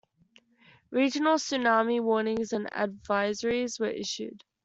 Regional 0.89 1.35
tsunami 1.35 2.01
warnings 2.01 2.53
and 2.53 2.65
advisories 2.71 3.79
were 3.79 3.91
issued. 3.91 4.43